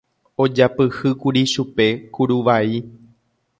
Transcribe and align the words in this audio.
ojapyhýkuri 0.43 1.41
chupe 1.53 1.87
kuruvai 2.13 2.75